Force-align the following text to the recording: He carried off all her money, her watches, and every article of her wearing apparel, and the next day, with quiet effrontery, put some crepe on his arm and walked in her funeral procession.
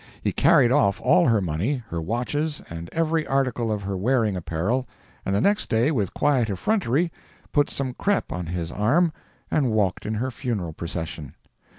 He 0.19 0.31
carried 0.31 0.71
off 0.71 0.99
all 0.99 1.27
her 1.27 1.41
money, 1.41 1.83
her 1.89 2.01
watches, 2.01 2.59
and 2.71 2.89
every 2.91 3.27
article 3.27 3.71
of 3.71 3.83
her 3.83 3.95
wearing 3.95 4.35
apparel, 4.35 4.87
and 5.27 5.35
the 5.35 5.39
next 5.41 5.69
day, 5.69 5.91
with 5.91 6.15
quiet 6.15 6.49
effrontery, 6.49 7.11
put 7.51 7.69
some 7.69 7.93
crepe 7.93 8.31
on 8.33 8.47
his 8.47 8.71
arm 8.71 9.13
and 9.51 9.69
walked 9.69 10.07
in 10.07 10.15
her 10.15 10.31
funeral 10.31 10.73
procession. 10.73 11.35